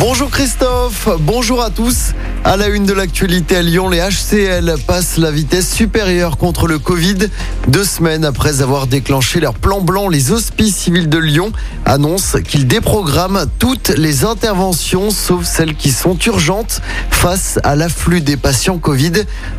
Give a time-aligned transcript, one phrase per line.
[0.00, 2.14] Bonjour Christophe, bonjour à tous.
[2.42, 6.78] À la une de l'actualité à Lyon, les HCL passent la vitesse supérieure contre le
[6.78, 7.28] Covid.
[7.68, 11.52] Deux semaines après avoir déclenché leur plan blanc, les hospices civils de Lyon
[11.84, 16.80] annoncent qu'ils déprogramment toutes les interventions, sauf celles qui sont urgentes
[17.10, 19.12] face à l'afflux des patients Covid.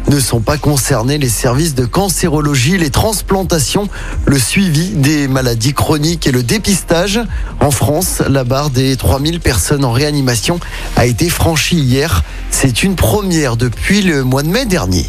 [0.09, 3.89] Ne sont pas concernés les services de cancérologie, les transplantations,
[4.25, 7.19] le suivi des maladies chroniques et le dépistage.
[7.59, 10.30] En France, la barre des 3000 personnes en réanimation
[10.95, 12.23] a été franchie hier.
[12.49, 15.05] C'est une première depuis le mois de mai dernier.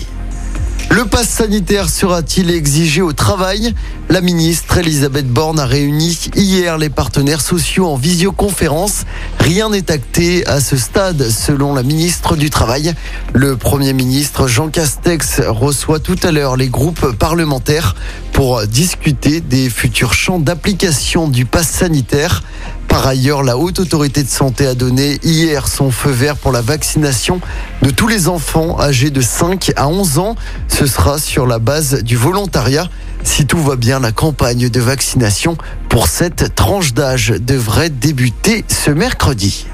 [0.90, 3.72] Le pass sanitaire sera-t-il exigé au travail?
[4.10, 9.04] La ministre Elisabeth Borne a réuni hier les partenaires sociaux en visioconférence.
[9.38, 12.92] Rien n'est acté à ce stade selon la ministre du Travail.
[13.32, 17.96] Le Premier ministre Jean Castex reçoit tout à l'heure les groupes parlementaires
[18.32, 22.42] pour discuter des futurs champs d'application du pass sanitaire.
[22.92, 26.60] Par ailleurs, la Haute Autorité de Santé a donné hier son feu vert pour la
[26.60, 27.40] vaccination
[27.80, 30.36] de tous les enfants âgés de 5 à 11 ans.
[30.68, 32.90] Ce sera sur la base du volontariat.
[33.24, 35.56] Si tout va bien, la campagne de vaccination
[35.88, 39.66] pour cette tranche d'âge devrait débuter ce mercredi.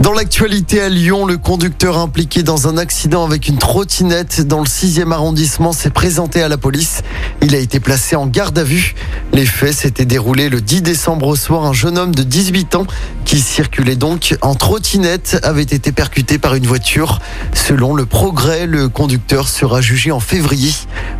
[0.00, 4.64] Dans l'actualité à Lyon, le conducteur impliqué dans un accident avec une trottinette dans le
[4.64, 7.02] 6e arrondissement s'est présenté à la police.
[7.42, 8.94] Il a été placé en garde à vue.
[9.32, 11.64] Les faits s'étaient déroulés le 10 décembre au soir.
[11.64, 12.86] Un jeune homme de 18 ans
[13.24, 17.18] qui circulait donc en trottinette avait été percuté par une voiture.
[17.52, 20.72] Selon le progrès, le conducteur sera jugé en février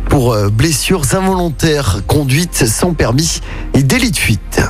[0.07, 3.41] pour euh, blessures involontaires, conduite sans permis
[3.73, 4.61] et délit de fuite.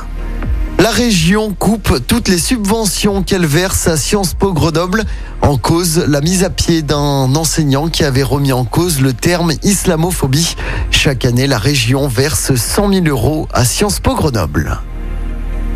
[0.80, 5.04] La région coupe toutes les subventions qu'elle verse à Sciences Po Grenoble
[5.42, 9.52] en cause la mise à pied d'un enseignant qui avait remis en cause le terme
[9.62, 10.56] islamophobie.
[10.90, 14.80] Chaque année, la région verse 100 000 euros à Sciences Po Grenoble.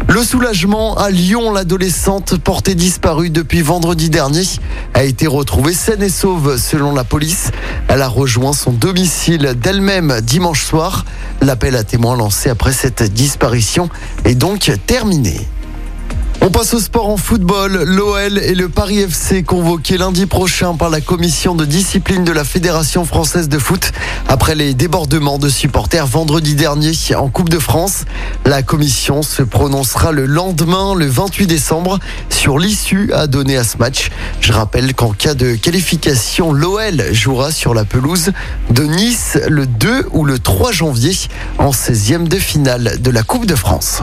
[0.08, 4.44] Le soulagement à Lyon, l'adolescente portée disparue depuis vendredi dernier
[4.92, 7.50] a été retrouvée saine et sauve selon la police.
[7.88, 11.04] Elle a rejoint son domicile d'elle-même dimanche soir.
[11.40, 13.88] L'appel à témoins lancé après cette disparition
[14.24, 15.48] est donc terminé.
[16.46, 17.84] On passe au sport en football.
[17.84, 22.44] L'OL et le Paris FC convoqués lundi prochain par la commission de discipline de la
[22.44, 23.92] Fédération française de foot
[24.28, 28.04] après les débordements de supporters vendredi dernier en Coupe de France.
[28.44, 33.78] La commission se prononcera le lendemain, le 28 décembre, sur l'issue à donner à ce
[33.78, 34.10] match.
[34.42, 38.32] Je rappelle qu'en cas de qualification, l'OL jouera sur la pelouse
[38.68, 41.16] de Nice le 2 ou le 3 janvier
[41.56, 44.02] en 16e de finale de la Coupe de France.